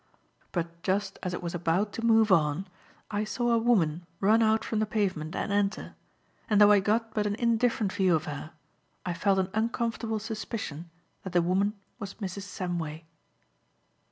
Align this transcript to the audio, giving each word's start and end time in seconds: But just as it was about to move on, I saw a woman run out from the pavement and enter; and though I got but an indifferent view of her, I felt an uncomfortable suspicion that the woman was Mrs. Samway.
But 0.51 0.81
just 0.81 1.19
as 1.21 1.31
it 1.35 1.43
was 1.43 1.53
about 1.53 1.93
to 1.93 2.03
move 2.03 2.31
on, 2.31 2.67
I 3.11 3.23
saw 3.23 3.51
a 3.51 3.59
woman 3.59 4.07
run 4.19 4.41
out 4.41 4.65
from 4.65 4.79
the 4.79 4.87
pavement 4.87 5.35
and 5.35 5.51
enter; 5.51 5.93
and 6.49 6.59
though 6.59 6.71
I 6.71 6.79
got 6.79 7.13
but 7.13 7.27
an 7.27 7.35
indifferent 7.35 7.93
view 7.93 8.15
of 8.15 8.25
her, 8.25 8.51
I 9.05 9.13
felt 9.13 9.37
an 9.37 9.51
uncomfortable 9.53 10.17
suspicion 10.17 10.89
that 11.21 11.33
the 11.33 11.41
woman 11.43 11.73
was 11.99 12.15
Mrs. 12.15 12.47
Samway. 12.49 13.03